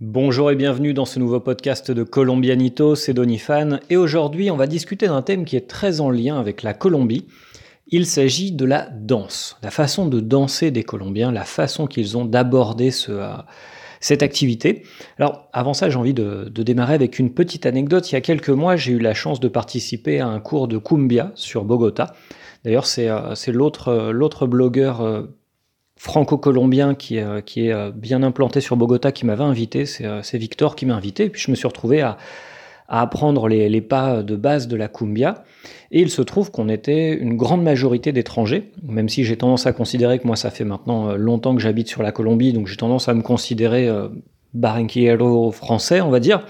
Bonjour 0.00 0.52
et 0.52 0.54
bienvenue 0.54 0.94
dans 0.94 1.06
ce 1.06 1.18
nouveau 1.18 1.40
podcast 1.40 1.90
de 1.90 2.04
Colombianito, 2.04 2.94
c'est 2.94 3.14
Donifan 3.14 3.80
et 3.90 3.96
aujourd'hui 3.96 4.48
on 4.48 4.56
va 4.56 4.68
discuter 4.68 5.08
d'un 5.08 5.22
thème 5.22 5.44
qui 5.44 5.56
est 5.56 5.66
très 5.66 6.00
en 6.00 6.08
lien 6.08 6.38
avec 6.38 6.62
la 6.62 6.72
Colombie. 6.72 7.26
Il 7.88 8.06
s'agit 8.06 8.52
de 8.52 8.64
la 8.64 8.88
danse, 8.88 9.56
la 9.60 9.72
façon 9.72 10.06
de 10.06 10.20
danser 10.20 10.70
des 10.70 10.84
Colombiens, 10.84 11.32
la 11.32 11.42
façon 11.42 11.88
qu'ils 11.88 12.16
ont 12.16 12.24
d'aborder 12.24 12.90
euh, 13.08 13.32
cette 13.98 14.22
activité. 14.22 14.84
Alors 15.18 15.48
avant 15.52 15.74
ça 15.74 15.90
j'ai 15.90 15.98
envie 15.98 16.14
de, 16.14 16.48
démarrer 16.48 16.94
avec 16.94 17.18
une 17.18 17.34
petite 17.34 17.66
anecdote. 17.66 18.08
Il 18.08 18.14
y 18.14 18.18
a 18.18 18.20
quelques 18.20 18.50
mois 18.50 18.76
j'ai 18.76 18.92
eu 18.92 19.00
la 19.00 19.14
chance 19.14 19.40
de 19.40 19.48
participer 19.48 20.20
à 20.20 20.28
un 20.28 20.38
cours 20.38 20.68
de 20.68 20.78
cumbia 20.78 21.32
sur 21.34 21.64
Bogota. 21.64 22.14
D'ailleurs 22.64 22.86
c'est 22.86 23.08
euh, 23.08 23.34
l'autre 24.12 24.46
blogueur 24.46 25.26
franco-colombien 25.98 26.94
qui, 26.94 27.18
euh, 27.18 27.40
est 27.56 27.72
euh, 27.72 27.90
bien 27.94 28.22
implanté 28.22 28.60
sur 28.60 28.76
Bogota 28.76 29.12
qui 29.12 29.26
m'avait 29.26 29.44
invité. 29.44 29.84
Euh, 30.00 30.20
c'est 30.22 30.38
Victor 30.38 30.76
qui 30.76 30.86
m'a 30.86 30.94
invité. 30.94 31.24
Et 31.24 31.30
puis 31.30 31.42
je 31.42 31.50
me 31.50 31.56
suis 31.56 31.66
retrouvé 31.66 32.00
à, 32.00 32.16
apprendre 32.90 33.48
les, 33.48 33.68
les, 33.68 33.82
pas 33.82 34.22
de 34.22 34.34
base 34.34 34.66
de 34.66 34.74
la 34.74 34.88
cumbia. 34.88 35.44
Et 35.90 36.00
il 36.00 36.08
se 36.08 36.22
trouve 36.22 36.50
qu'on 36.50 36.70
était 36.70 37.12
une 37.12 37.36
grande 37.36 37.62
majorité 37.62 38.12
d'étrangers, 38.12 38.70
même 38.82 39.10
si 39.10 39.24
j'ai 39.24 39.36
tendance 39.36 39.66
à 39.66 39.72
considérer 39.72 40.18
que 40.18 40.26
moi 40.26 40.36
ça 40.36 40.50
fait 40.50 40.64
maintenant 40.64 41.14
longtemps 41.14 41.54
que 41.54 41.60
j'habite 41.60 41.88
sur 41.88 42.02
la 42.02 42.12
Colombie, 42.12 42.54
donc 42.54 42.66
j'ai 42.66 42.76
tendance 42.76 43.08
à 43.10 43.12
me 43.12 43.20
considérer 43.20 43.88
euh, 43.88 44.08
barranquillero 44.54 45.50
français, 45.50 46.00
on 46.00 46.08
va 46.08 46.20
dire 46.20 46.46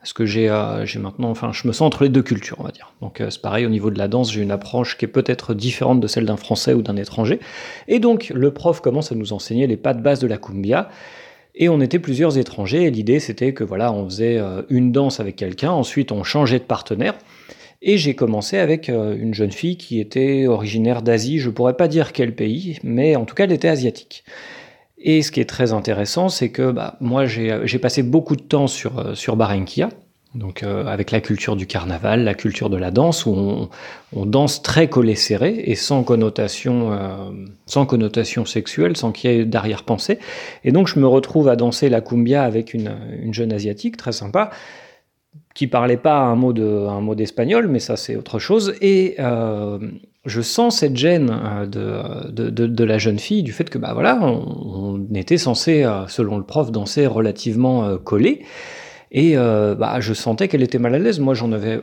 parce 0.00 0.14
que 0.14 0.24
j'ai 0.24 0.48
euh, 0.48 0.86
j'ai 0.86 0.98
maintenant, 0.98 1.30
enfin, 1.30 1.52
je 1.52 1.68
me 1.68 1.72
sens 1.72 1.82
entre 1.82 2.04
les 2.04 2.08
deux 2.08 2.22
cultures, 2.22 2.56
on 2.58 2.64
va 2.64 2.70
dire. 2.70 2.94
Donc 3.02 3.20
euh, 3.20 3.28
c'est 3.28 3.42
pareil 3.42 3.66
au 3.66 3.68
niveau 3.68 3.90
de 3.90 3.98
la 3.98 4.08
danse, 4.08 4.32
j'ai 4.32 4.40
une 4.40 4.50
approche 4.50 4.96
qui 4.96 5.04
est 5.04 5.08
peut-être 5.08 5.52
différente 5.52 6.00
de 6.00 6.06
celle 6.06 6.24
d'un 6.24 6.38
Français 6.38 6.72
ou 6.72 6.80
d'un 6.80 6.96
étranger. 6.96 7.38
Et 7.86 7.98
donc 7.98 8.32
le 8.34 8.50
prof 8.50 8.80
commence 8.80 9.12
à 9.12 9.14
nous 9.14 9.34
enseigner 9.34 9.66
les 9.66 9.76
pas 9.76 9.92
de 9.92 10.00
base 10.00 10.18
de 10.18 10.26
la 10.26 10.38
cumbia. 10.38 10.88
Et 11.54 11.68
on 11.68 11.80
était 11.82 11.98
plusieurs 11.98 12.38
étrangers. 12.38 12.84
Et 12.84 12.90
l'idée 12.90 13.20
c'était 13.20 13.52
que 13.52 13.62
voilà, 13.62 13.92
on 13.92 14.06
faisait 14.06 14.38
euh, 14.38 14.62
une 14.70 14.90
danse 14.90 15.20
avec 15.20 15.36
quelqu'un, 15.36 15.70
ensuite 15.70 16.12
on 16.12 16.24
changeait 16.24 16.60
de 16.60 16.64
partenaire. 16.64 17.14
Et 17.82 17.98
j'ai 17.98 18.14
commencé 18.14 18.58
avec 18.58 18.88
une 18.88 19.32
jeune 19.32 19.52
fille 19.52 19.78
qui 19.78 20.00
était 20.00 20.46
originaire 20.46 21.00
d'Asie. 21.00 21.38
Je 21.38 21.48
pourrais 21.48 21.78
pas 21.78 21.88
dire 21.88 22.12
quel 22.12 22.34
pays, 22.34 22.78
mais 22.82 23.16
en 23.16 23.24
tout 23.24 23.34
cas 23.34 23.44
elle 23.44 23.52
était 23.52 23.68
asiatique. 23.68 24.22
Et 25.00 25.22
ce 25.22 25.32
qui 25.32 25.40
est 25.40 25.48
très 25.48 25.72
intéressant, 25.72 26.28
c'est 26.28 26.50
que 26.50 26.70
bah, 26.70 26.96
moi, 27.00 27.24
j'ai 27.26 27.78
passé 27.78 28.02
beaucoup 28.02 28.36
de 28.36 28.42
temps 28.42 28.66
sur, 28.66 28.98
euh, 28.98 29.14
sur 29.14 29.36
Barranquilla, 29.36 29.88
donc 30.34 30.62
euh, 30.62 30.86
avec 30.86 31.10
la 31.10 31.20
culture 31.20 31.56
du 31.56 31.66
carnaval, 31.66 32.22
la 32.22 32.34
culture 32.34 32.68
de 32.70 32.76
la 32.76 32.90
danse, 32.90 33.24
où 33.24 33.68
on, 34.12 34.26
danse 34.26 34.62
très 34.62 34.88
collé 34.88 35.14
serré 35.14 35.62
et 35.64 35.74
sans 35.74 36.04
connotation, 36.04 36.92
euh, 36.92 37.30
sans 37.66 37.86
connotation 37.86 38.44
sexuelle, 38.44 38.96
sans 38.96 39.10
qu'il 39.10 39.30
y 39.30 39.34
ait 39.34 39.44
d'arrière-pensée. 39.44 40.18
Et 40.64 40.70
donc 40.70 40.86
je 40.86 41.00
me 41.00 41.06
retrouve 41.06 41.48
à 41.48 41.56
danser 41.56 41.88
la 41.88 42.00
cumbia 42.00 42.44
avec 42.44 42.74
une, 42.74 42.92
une 43.22 43.34
jeune 43.34 43.52
asiatique 43.52 43.96
très 43.96 44.12
sympa 44.12 44.50
qui 45.54 45.66
parlait 45.66 45.96
pas 45.96 46.20
un 46.20 46.36
mot 46.36 46.52
de 46.52 47.00
mot 47.00 47.14
d'espagnol, 47.14 47.68
mais 47.68 47.80
ça 47.80 47.96
c'est 47.96 48.16
autre 48.16 48.38
chose. 48.38 48.74
Et 48.80 49.16
euh, 49.18 49.78
je 50.24 50.40
sens 50.40 50.78
cette 50.78 50.96
gêne 50.96 51.30
euh, 51.30 51.66
de, 52.30 52.50
de, 52.50 52.66
de, 52.66 52.84
la 52.84 52.98
jeune 52.98 53.18
fille 53.18 53.42
du 53.42 53.52
fait 53.52 53.68
que 53.68 53.78
bah 53.78 53.92
voilà, 53.92 54.18
on, 54.22 55.06
était 55.14 55.38
censé, 55.38 55.82
euh, 55.82 56.06
selon 56.06 56.38
le 56.38 56.44
prof, 56.44 56.70
danser 56.70 57.06
relativement 57.06 57.96
collé. 57.98 58.42
Et 59.12 59.34
bah, 59.34 59.98
je 59.98 60.14
sentais 60.14 60.46
qu'elle 60.46 60.62
était 60.62 60.78
mal 60.78 60.94
à 60.94 60.98
l'aise. 61.00 61.18
Moi, 61.18 61.34
j'en 61.34 61.50
avais 61.50 61.80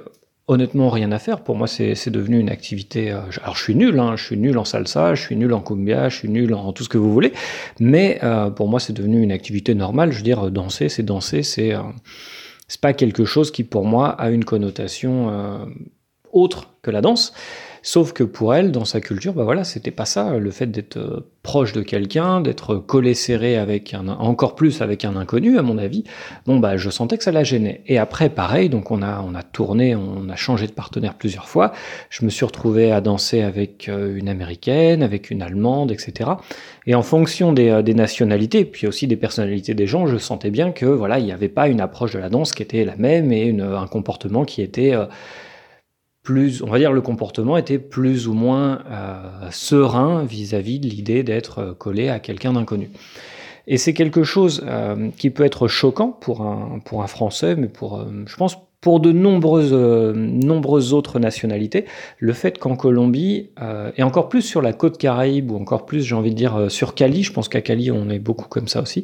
honnêtement 0.48 0.90
rien 0.90 1.12
à 1.12 1.20
faire. 1.20 1.42
Pour 1.42 1.58
moi, 1.58 1.68
c'est 1.68 2.10
devenu 2.10 2.40
une 2.40 2.50
activité. 2.50 3.12
alors, 3.12 3.58
je 3.58 3.62
suis 3.62 3.76
nul, 3.76 4.00
hein, 4.00 4.16
je 4.16 4.24
suis 4.24 4.38
nul 4.38 4.58
en 4.58 4.64
salsa, 4.64 5.14
je 5.14 5.22
suis 5.22 5.36
nul 5.36 5.52
en 5.52 5.60
cumbia, 5.60 6.08
je 6.08 6.16
suis 6.16 6.30
nul 6.30 6.54
en 6.54 6.72
tout 6.72 6.86
ce 6.86 6.90
que 6.90 6.98
vous 6.98 7.12
voulez. 7.12 7.34
Mais 7.82 8.22
pour 8.56 8.70
moi, 8.70 8.80
c'est 8.80 8.94
devenu 8.94 9.22
une 9.22 9.34
activité 9.34 9.76
normale. 9.76 10.14
Je 10.14 10.20
veux 10.20 10.24
dire, 10.24 10.50
danser, 10.50 10.88
c'est 10.88 11.04
danser, 11.04 11.44
c'est 11.44 11.74
c'est 12.68 12.82
pas 12.82 12.94
quelque 12.94 13.26
chose 13.26 13.52
qui 13.52 13.64
pour 13.64 13.86
moi 13.86 14.10
a 14.10 14.30
une 14.30 14.46
connotation 14.46 15.30
euh, 15.30 15.66
autre 16.32 16.70
que 16.82 16.92
la 16.92 17.02
danse. 17.02 17.34
Sauf 17.82 18.14
que 18.14 18.24
pour 18.24 18.54
elle, 18.54 18.72
dans 18.72 18.86
sa 18.86 19.02
culture, 19.02 19.34
bah 19.34 19.44
voilà, 19.44 19.64
c'était 19.64 19.92
pas 19.92 20.06
ça. 20.06 20.38
Le 20.38 20.52
fait 20.52 20.68
d'être 20.68 20.98
euh, 20.98 21.30
proche 21.44 21.72
de 21.72 21.82
quelqu'un, 21.82 22.42
d'être 22.42 22.76
collé 22.76 23.14
serré 23.14 23.58
avec 23.58 23.94
un, 23.94 24.10
encore 24.10 24.56
plus 24.56 24.82
avec 24.82 25.06
un 25.06 25.16
inconnu, 25.16 25.58
à 25.58 25.62
mon 25.62 25.78
avis, 25.78 26.04
bon 26.46 26.60
bah 26.60 26.76
je 26.76 26.90
sentais 26.90 27.18
que 27.18 27.24
ça 27.24 27.32
la 27.32 27.46
gênait. 27.46 27.82
Et 27.88 27.98
après, 27.98 28.30
pareil, 28.30 28.68
donc 28.68 28.92
on 28.92 29.02
a 29.02 29.44
tourné, 29.54 29.96
on 29.96 30.28
a 30.28 30.36
changé 30.36 30.68
de 30.68 30.74
partenaire 30.74 31.14
plusieurs 31.14 31.48
fois. 31.48 31.72
Je 32.10 32.26
me 32.26 32.30
suis 32.30 32.46
retrouvé 32.46 32.92
à 32.92 33.00
danser 33.00 33.42
avec 33.42 33.88
euh, 33.88 34.18
une 34.18 34.28
américaine, 34.28 35.04
avec 35.04 35.32
une 35.32 35.42
allemande, 35.42 35.92
etc. 35.92 36.32
Et 36.86 36.96
en 36.96 37.04
fonction 37.04 37.54
des, 37.54 37.70
euh, 37.70 37.82
des 37.82 37.94
nationalités, 37.94 38.66
puis 38.66 38.86
aussi 38.86 39.08
des 39.08 39.16
personnalités 39.16 39.74
des 39.74 39.88
gens, 39.88 40.06
je 40.06 40.18
sentais 40.18 40.52
bien 40.52 40.72
que 40.72 40.86
voilà, 40.86 41.20
il 41.20 41.26
n'y 41.26 41.32
avait 41.32 41.48
pas 41.48 41.70
une 41.70 41.80
approche 41.80 42.12
de 42.12 42.20
la 42.20 42.30
danse 42.30 42.52
qui 42.52 42.62
était 42.62 42.84
la 42.84 42.98
même 42.98 43.32
et 43.32 43.58
un 43.58 43.88
comportement 43.88 44.44
qui 44.44 44.62
était 44.62 44.94
on 46.62 46.70
va 46.70 46.78
dire, 46.78 46.92
le 46.92 47.02
comportement 47.02 47.58
était 47.58 47.80
plus 47.80 48.28
ou 48.28 48.34
moins 48.34 48.80
euh, 48.90 49.50
serein 49.52 50.24
vis-à-vis 50.24 50.80
de 50.80 50.88
l'idée 50.88 51.24
d'être 51.24 51.60
euh, 51.60 51.74
collé 51.74 52.10
à 52.10 52.20
quelqu'un 52.20 52.54
d'inconnu. 52.54 52.90
Et 53.68 53.78
c'est 53.78 53.94
quelque 53.94 54.24
chose 54.24 54.64
euh, 54.66 55.10
qui 55.18 55.30
peut 55.30 55.44
être 55.44 55.68
choquant 55.68 56.10
pour 56.10 56.42
un, 56.42 57.08
Français, 57.08 57.56
mais 57.56 57.68
pour, 57.68 58.06
je 58.26 58.36
pense, 58.38 58.58
pour 58.80 59.00
de 59.00 59.12
nombreuses, 59.12 59.74
autres 60.94 61.20
nationalités, 61.20 61.86
le 62.20 62.32
fait 62.32 62.58
qu'en 62.60 62.76
Colombie, 62.78 63.50
et 63.98 64.04
encore 64.04 64.30
plus 64.30 64.42
sur 64.42 64.62
la 64.62 64.72
côte 64.72 64.98
Caraïbe, 64.98 65.52
ou 65.52 65.58
encore 65.58 65.86
plus, 65.86 66.02
j'ai 66.02 66.16
envie 66.16 66.30
de 66.30 66.36
dire, 66.36 66.70
sur 66.70 66.96
Cali, 66.96 67.24
je 67.24 67.34
pense 67.34 67.50
qu'à 67.50 67.62
Cali, 67.62 67.92
on 67.92 68.10
est 68.10 68.20
beaucoup 68.20 68.48
comme 68.48 68.68
ça 68.70 68.82
aussi, 68.82 69.04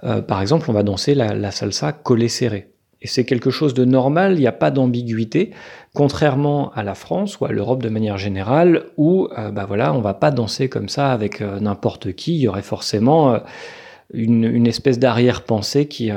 par 0.00 0.40
exemple, 0.40 0.70
on 0.70 0.72
va 0.72 0.82
danser 0.82 1.14
la, 1.14 1.34
la 1.34 1.50
salsa 1.50 1.92
collé 1.92 2.28
serré. 2.28 2.68
Et 3.00 3.06
c'est 3.06 3.24
quelque 3.24 3.50
chose 3.50 3.74
de 3.74 3.84
normal, 3.84 4.34
il 4.34 4.40
n'y 4.40 4.46
a 4.46 4.52
pas 4.52 4.70
d'ambiguïté, 4.72 5.52
contrairement 5.94 6.72
à 6.72 6.82
la 6.82 6.94
France 6.94 7.38
ou 7.38 7.44
à 7.44 7.52
l'Europe 7.52 7.82
de 7.82 7.88
manière 7.88 8.18
générale, 8.18 8.84
où 8.96 9.28
euh, 9.38 9.50
bah 9.52 9.66
voilà, 9.66 9.94
on 9.94 10.00
va 10.00 10.14
pas 10.14 10.32
danser 10.32 10.68
comme 10.68 10.88
ça 10.88 11.12
avec 11.12 11.40
euh, 11.40 11.60
n'importe 11.60 12.12
qui, 12.12 12.34
il 12.34 12.40
y 12.40 12.48
aurait 12.48 12.62
forcément 12.62 13.34
euh, 13.34 13.38
une, 14.12 14.66
espèce 14.66 14.98
d'arrière-pensée 14.98 15.86
qui, 15.86 16.10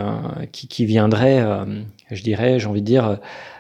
qui, 0.54 0.70
qui, 0.70 0.86
viendrait, 0.86 1.46
je 2.10 2.24
dirais, 2.24 2.58
j'ai 2.58 2.68
envie 2.68 2.80
de 2.80 2.86
dire, 2.86 3.20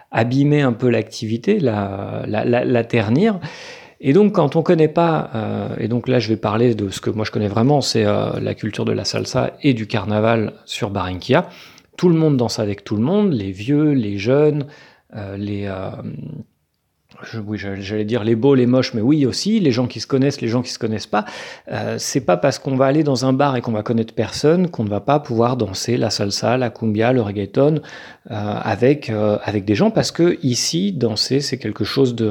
abîmer 0.10 0.62
un 0.62 0.72
peu 0.72 0.90
l'activité, 0.90 1.60
la, 1.60 2.84
ternir. 2.86 3.42
Et 4.00 4.14
donc, 4.14 4.32
quand 4.32 4.56
on 4.56 4.64
connaît 4.64 4.88
pas, 4.88 5.76
et 5.78 5.90
donc 5.90 6.08
là, 6.08 6.20
je 6.20 6.30
vais 6.30 6.38
parler 6.38 6.76
de 6.76 6.90
ce 6.90 7.02
que 7.02 7.10
moi 7.10 7.26
je 7.26 7.32
connais 7.32 7.50
vraiment, 7.50 7.82
c'est 7.82 8.06
la 8.06 8.54
culture 8.56 8.86
de 8.86 8.94
la 8.94 9.04
salsa 9.04 9.52
et 9.64 9.74
du 9.74 9.86
carnaval 9.86 10.54
sur 10.64 10.92
Barranquilla 10.92 11.50
tout 12.02 12.10
le 12.10 12.16
monde 12.16 12.36
danse 12.36 12.58
avec 12.58 12.84
tout 12.84 12.96
le 12.96 13.04
monde, 13.04 13.32
les 13.32 13.52
vieux, 13.52 13.92
les 13.92 14.18
jeunes, 14.18 14.66
euh, 15.16 15.38
les... 15.38 15.68
Euh, 15.68 15.92
oui, 17.46 17.60
j'allais 17.60 18.06
dire 18.06 18.24
les 18.24 18.36
beaux, 18.36 18.56
les 18.56 18.66
moches, 18.66 18.96
mais 18.96 19.02
oui 19.02 19.28
aussi, 19.28 19.60
les 19.60 19.72
gens 19.72 19.86
qui 19.86 20.00
se 20.00 20.08
connaissent, 20.08 20.42
les 20.42 20.48
gens 20.48 20.64
qui 20.64 20.72
se 20.72 20.80
connaissent 20.80 21.06
pas. 21.06 21.26
Euh, 21.72 21.98
c'est 22.00 22.22
pas 22.26 22.38
parce 22.38 22.58
qu'on 22.58 22.76
va 22.76 22.88
aller 22.88 23.04
dans 23.04 23.28
un 23.28 23.34
bar 23.34 23.56
et 23.56 23.62
qu'on 23.62 23.72
va 23.72 23.84
connaître 23.84 24.16
personne 24.16 24.68
qu'on 24.68 24.84
ne 24.84 24.90
va 24.90 25.00
pas 25.00 25.20
pouvoir 25.20 25.58
danser 25.58 25.96
la 25.96 26.10
salsa, 26.10 26.58
la 26.58 26.72
cumbia, 26.72 27.14
le 27.14 27.22
reggaeton 27.22 27.82
avec 28.28 29.12
avec 29.12 29.66
des 29.66 29.76
gens, 29.76 29.92
parce 29.92 30.10
que 30.10 30.40
ici 30.42 30.94
danser 30.94 31.40
c'est 31.40 31.60
quelque 31.60 31.84
chose 31.84 32.16
de 32.16 32.30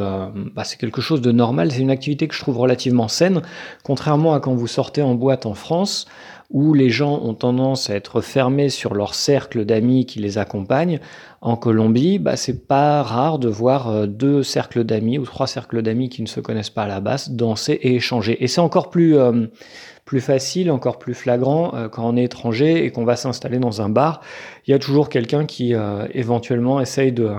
bah, 0.52 0.64
c'est 0.64 0.80
quelque 0.80 1.00
chose 1.00 1.20
de 1.20 1.30
normal. 1.30 1.70
C'est 1.70 1.80
une 1.80 1.92
activité 1.92 2.26
que 2.26 2.34
je 2.34 2.40
trouve 2.40 2.58
relativement 2.58 3.06
saine, 3.06 3.42
contrairement 3.84 4.34
à 4.34 4.40
quand 4.40 4.54
vous 4.54 4.66
sortez 4.66 5.02
en 5.02 5.14
boîte 5.14 5.46
en 5.46 5.54
France 5.54 6.08
où 6.50 6.74
les 6.74 6.90
gens 6.90 7.20
ont 7.22 7.34
tendance 7.34 7.90
à 7.90 7.94
être 7.94 8.20
fermés 8.20 8.70
sur 8.70 8.94
leur 8.94 9.14
cercle 9.14 9.64
d'amis 9.64 10.04
qui 10.04 10.18
les 10.18 10.36
accompagnent. 10.36 10.98
En 11.40 11.56
Colombie, 11.56 12.18
bah, 12.18 12.36
c'est 12.36 12.66
pas 12.66 13.02
rare 13.02 13.38
de 13.38 13.48
voir 13.48 13.88
euh, 13.88 14.06
deux 14.06 14.42
cercles 14.42 14.84
d'amis 14.84 15.18
ou 15.18 15.24
trois 15.24 15.46
cercles 15.46 15.80
d'amis 15.80 16.08
qui 16.08 16.22
ne 16.22 16.26
se 16.26 16.40
connaissent 16.40 16.70
pas 16.70 16.82
à 16.82 16.88
la 16.88 17.00
base 17.00 17.30
danser 17.30 17.74
et 17.74 17.94
échanger. 17.94 18.42
Et 18.42 18.48
c'est 18.48 18.60
encore 18.60 18.90
plus, 18.90 19.16
euh, 19.16 19.46
plus 20.04 20.20
facile, 20.20 20.72
encore 20.72 20.98
plus 20.98 21.14
flagrant 21.14 21.72
euh, 21.74 21.88
quand 21.88 22.06
on 22.06 22.16
est 22.16 22.24
étranger 22.24 22.84
et 22.84 22.90
qu'on 22.90 23.04
va 23.04 23.14
s'installer 23.14 23.58
dans 23.58 23.80
un 23.80 23.88
bar. 23.88 24.20
Il 24.66 24.72
y 24.72 24.74
a 24.74 24.78
toujours 24.80 25.08
quelqu'un 25.08 25.46
qui 25.46 25.74
éventuellement 26.12 26.80
essaye 26.80 27.12
de 27.12 27.30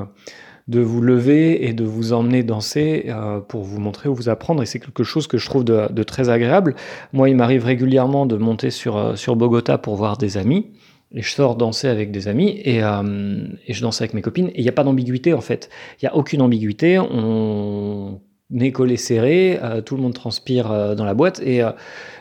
de 0.72 0.80
vous 0.80 1.02
lever 1.02 1.68
et 1.68 1.74
de 1.74 1.84
vous 1.84 2.14
emmener 2.14 2.44
danser 2.44 3.08
euh, 3.10 3.42
pour 3.42 3.64
vous 3.64 3.80
montrer 3.80 4.08
ou 4.08 4.16
vous 4.16 4.30
apprendre. 4.30 4.64
Et 4.64 4.66
c'est 4.66 4.80
quelque 4.80 5.04
chose 5.04 5.28
que 5.28 5.38
je 5.38 5.46
trouve 5.46 5.66
de, 5.66 6.04
très 6.04 6.30
agréable. 6.30 6.76
Moi, 7.12 7.30
il 7.30 7.36
m'arrive 7.36 7.66
régulièrement 7.66 8.26
de 8.26 8.38
monter 8.38 8.72
sur, 8.72 8.96
euh, 8.98 9.16
sur 9.16 9.36
Bogota 9.36 9.78
pour 9.78 9.98
voir 9.98 10.18
des 10.18 10.38
amis. 10.38 10.68
Et 11.14 11.22
je 11.22 11.30
sors 11.30 11.58
danser 11.58 11.90
avec 11.90 12.12
des 12.12 12.30
amis 12.30 12.62
et, 12.64 12.82
euh, 12.82 13.44
je 13.68 13.82
danse 13.82 14.00
avec 14.00 14.14
mes 14.14 14.22
copines. 14.22 14.48
Et 14.48 14.60
il 14.60 14.64
n'y 14.64 14.70
a 14.70 14.72
pas 14.72 14.86
d'ambiguïté 14.86 15.34
en 15.34 15.42
fait. 15.42 15.70
Il 16.02 16.06
n'y 16.06 16.10
a 16.10 16.16
aucune 16.16 16.42
ambiguïté. 16.42 17.00
On 17.00 18.22
est 18.58 18.72
collé 18.72 18.96
serré, 18.96 19.60
tout 19.86 19.98
le 19.98 20.02
monde 20.02 20.14
transpire 20.14 20.96
dans 20.96 21.06
la 21.06 21.14
boîte 21.14 21.42
et 21.42 21.64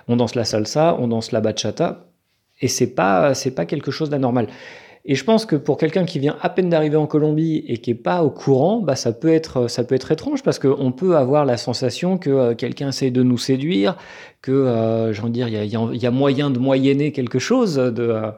on 0.08 0.17
danse 0.17 0.35
la 0.35 0.44
salsa, 0.44 0.97
on 0.99 1.06
danse 1.06 1.31
la 1.31 1.41
bachata. 1.41 2.08
Et 2.61 2.67
c'est 2.67 2.94
pas, 2.94 3.35
c'est 3.35 3.52
pas 3.52 3.64
quelque 3.64 3.93
chose 3.93 4.11
d'anormal. 4.11 4.49
Et 5.05 5.14
je 5.14 5.25
pense 5.25 5.47
que 5.47 5.56
pour 5.56 5.79
quelqu'un 5.79 6.05
qui 6.05 6.19
vient 6.19 6.37
à 6.43 6.50
peine 6.50 6.69
d'arriver 6.69 6.97
en 6.97 7.06
Colombie 7.06 7.64
et 7.67 7.79
qui 7.79 7.93
est 7.93 7.94
pas 7.94 8.23
au 8.23 8.31
courant, 8.31 8.81
bah 8.81 8.97
ça 8.97 9.12
peut 9.12 9.32
être 9.32 9.69
ça 9.69 9.82
peut 9.82 9.94
être 9.94 10.12
étrange 10.12 10.43
parce 10.43 10.58
qu'on 10.58 10.93
peut 10.93 11.17
avoir 11.17 11.44
la 11.44 11.56
sensation 11.56 12.19
que 12.19 12.31
euh, 12.31 12.55
quelqu'un 12.55 12.88
essaie 12.88 13.11
de 13.11 13.23
nous 13.23 13.38
séduire, 13.38 13.97
que 14.43 14.52
euh, 14.52 15.12
il 15.12 16.02
y 16.02 16.06
a, 16.06 16.11
moyen 16.11 16.50
de 16.50 16.58
moyenner 16.58 17.12
quelque 17.12 17.38
chose, 17.38 17.76
de, 17.76 18.32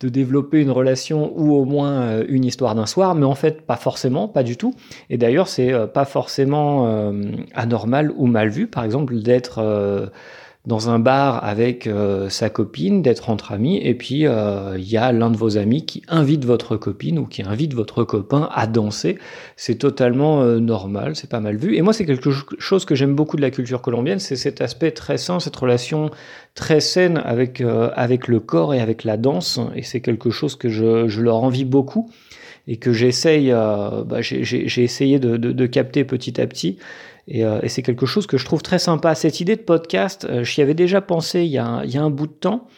de 0.00 0.08
développer 0.08 0.60
une 0.60 0.70
relation 0.70 1.32
ou 1.36 1.54
au 1.54 1.64
moins 1.64 2.02
euh, 2.02 2.24
une 2.28 2.44
histoire 2.44 2.74
d'un 2.74 2.86
soir, 2.86 3.14
mais 3.14 3.24
en 3.24 3.34
fait 3.34 3.62
pas 3.62 3.76
forcément, 3.76 4.28
pas 4.28 4.42
du 4.42 4.56
tout. 4.56 4.74
Et 5.10 5.16
d'ailleurs 5.16 5.48
c'est 5.48 5.72
euh, 5.72 5.86
pas 5.86 6.04
forcément 6.04 6.86
euh, 6.86 7.22
anormal 7.54 8.12
ou 8.16 8.26
mal 8.26 8.48
vu, 8.48 8.66
par 8.66 8.84
exemple 8.84 9.16
d'être 9.20 9.62
dans 10.66 10.88
un 10.88 10.98
bar 10.98 11.44
avec 11.44 11.86
euh, 11.86 12.30
sa 12.30 12.48
copine, 12.48 13.02
d'être 13.02 13.28
entre 13.28 13.52
amis, 13.52 13.78
et 13.82 13.94
puis 13.94 14.26
euh, 14.26 14.76
il 14.78 14.90
y 14.90 14.96
a 14.96 15.12
l'un 15.12 15.30
de 15.30 15.36
vos 15.36 15.58
amis 15.58 15.84
qui 15.84 16.02
invite 16.08 16.46
votre 16.46 16.78
copine 16.78 17.18
ou 17.18 17.26
qui 17.26 17.42
invite 17.42 17.74
votre 17.74 18.02
copain 18.02 18.48
à 18.50 18.66
danser. 18.66 19.18
C'est 19.56 19.74
totalement 19.74 20.40
euh, 20.40 20.60
normal, 20.60 21.16
c'est 21.16 21.28
pas 21.28 21.40
mal 21.40 21.56
vu. 21.56 21.76
Et 21.76 21.82
moi, 21.82 21.92
c'est 21.92 22.06
quelque 22.06 22.30
chose 22.30 22.86
que 22.86 22.94
j'aime 22.94 23.14
beaucoup 23.14 23.36
de 23.36 23.42
la 23.42 23.50
culture 23.50 23.82
colombienne, 23.82 24.18
c'est 24.18 24.36
cet 24.36 24.62
aspect 24.62 24.92
très 24.92 25.18
sain, 25.18 25.38
cette 25.38 25.56
relation 25.56 26.10
très 26.54 26.80
saine 26.80 27.20
avec, 27.22 27.60
avec 27.60 28.28
le 28.28 28.40
corps 28.40 28.72
et 28.72 28.80
avec 28.80 29.04
la 29.04 29.16
danse, 29.16 29.60
et 29.74 29.82
c'est 29.82 30.00
quelque 30.00 30.30
chose 30.30 30.56
que 30.56 30.68
je, 30.68 31.08
je 31.08 31.20
leur 31.20 31.42
envie 31.42 31.64
beaucoup 31.64 32.10
et 32.68 32.76
que 32.76 32.92
j'essaye, 32.92 33.50
bah, 33.50 34.20
j'ai 34.20 34.82
essayé 34.82 35.18
de, 35.18 35.36
de, 35.36 35.52
de 35.52 35.66
capter 35.66 36.04
petit 36.04 36.40
à 36.40 36.46
petit. 36.46 36.78
Euh, 37.32 37.60
et, 37.62 37.68
c'est 37.68 37.82
quelque 37.82 38.06
chose 38.06 38.26
que 38.26 38.36
je 38.36 38.44
trouve 38.44 38.62
très 38.62 38.78
sympa. 38.78 39.14
Cette 39.14 39.40
idée 39.40 39.56
de 39.56 39.62
podcast, 39.62 40.26
euh, 40.28 40.44
j'y 40.44 40.62
avais 40.62 40.74
déjà 40.74 41.00
pensé 41.00 41.42
il 41.42 41.50
y, 41.50 41.58
a 41.58 41.66
un, 41.66 41.84
il 41.84 41.90
y, 41.90 41.96
a 41.96 42.02
un, 42.02 42.10
bout 42.10 42.26
de 42.26 42.32
temps, 42.32 42.68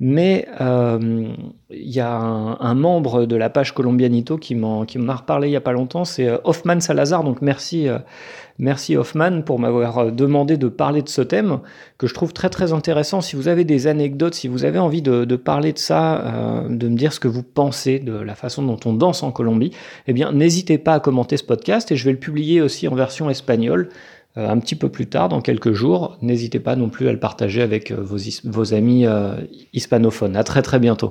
mais 0.00 0.48
euh, 0.60 1.28
il 1.70 1.90
y 1.90 2.00
a 2.00 2.10
un, 2.10 2.74
membre 2.74 3.26
de 3.26 3.36
la 3.36 3.50
page 3.50 3.74
Colombianito 3.74 4.38
qui 4.38 4.54
m'en 4.54 4.82
a 4.82 5.14
reparlé 5.14 5.48
il 5.48 5.50
n'y 5.50 5.56
a 5.56 5.60
pas 5.60 5.72
longtemps, 5.72 6.06
c'est 6.06 6.28
Hoffman 6.44 6.80
Salazar. 6.80 7.22
Donc 7.22 7.42
merci, 7.42 7.86
merci 8.58 8.96
Hoffman 8.96 9.42
pour 9.42 9.58
m'avoir 9.58 10.10
demandé 10.10 10.56
de 10.56 10.68
parler 10.68 11.02
de 11.02 11.08
ce 11.08 11.20
thème 11.20 11.60
que 11.98 12.06
je 12.06 12.14
trouve 12.14 12.32
très 12.32 12.48
très 12.48 12.72
intéressant. 12.72 13.20
Si 13.20 13.36
vous 13.36 13.46
avez 13.46 13.64
des 13.64 13.86
anecdotes, 13.86 14.34
si 14.34 14.48
vous 14.48 14.64
avez 14.64 14.78
envie 14.78 15.02
de 15.02 15.36
parler 15.36 15.74
de 15.74 15.78
ça, 15.78 16.64
de 16.68 16.88
me 16.88 16.96
dire 16.96 17.12
ce 17.12 17.20
que 17.20 17.28
vous 17.28 17.42
pensez 17.42 17.98
de 17.98 18.14
la 18.14 18.34
façon 18.34 18.62
dont 18.62 18.80
on 18.86 18.94
danse 18.94 19.22
en 19.22 19.32
Colombie, 19.32 19.72
eh 20.06 20.14
bien 20.14 20.32
n'hésitez 20.32 20.78
pas 20.78 20.94
à 20.94 21.00
commenter 21.00 21.36
ce 21.36 21.44
podcast 21.44 21.92
et 21.92 21.96
je 21.96 22.04
vais 22.06 22.12
le 22.12 22.18
publier 22.18 22.62
aussi 22.62 22.88
en 22.88 22.94
version 22.94 23.28
espagnole. 23.28 23.90
Euh, 24.36 24.48
un 24.48 24.60
petit 24.60 24.76
peu 24.76 24.88
plus 24.88 25.08
tard, 25.08 25.28
dans 25.28 25.40
quelques 25.40 25.72
jours. 25.72 26.16
N'hésitez 26.22 26.60
pas 26.60 26.76
non 26.76 26.88
plus 26.88 27.08
à 27.08 27.12
le 27.12 27.18
partager 27.18 27.62
avec 27.62 27.90
euh, 27.90 27.96
vos, 28.00 28.74
amis 28.74 29.04
euh, 29.04 29.34
hispanophones. 29.72 30.36
À 30.36 30.44
très 30.44 30.62
très 30.62 30.78
bientôt. 30.78 31.08